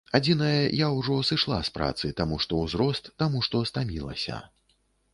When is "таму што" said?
2.23-2.65, 3.23-3.65